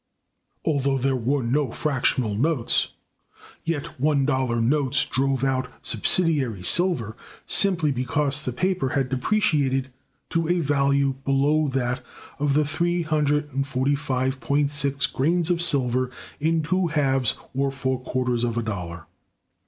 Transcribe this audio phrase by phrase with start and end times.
[0.65, 2.93] Although there were no fractional notes,
[3.63, 9.91] yet one dollar notes drove out subsidiary silver, simply because the paper had depreciated
[10.31, 12.03] to a value below that
[12.39, 16.09] of the 345.6 grains of silver
[16.39, 19.05] in two halves or four quarters of a dollar.